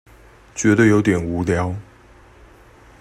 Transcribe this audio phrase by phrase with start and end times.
[0.55, 1.75] 覺得有點無聊